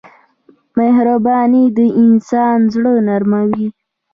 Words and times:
مهرباني 0.77 1.63
د 1.77 1.79
انسان 2.03 2.57
زړه 2.73 2.93
نرموي. 3.07 3.67